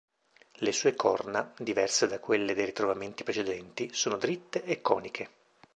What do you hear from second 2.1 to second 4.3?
quelle dei ritrovamenti precedenti, sono